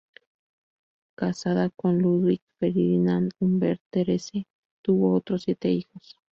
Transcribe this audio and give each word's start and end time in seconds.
Casada 1.15 1.69
con 1.69 1.99
Ludwig 1.99 2.41
Ferdinand 2.57 3.33
Huber, 3.39 3.79
Therese 3.91 4.47
tuvo 4.81 5.13
otros 5.13 5.43
siete 5.43 5.69
hijos. 5.69 6.17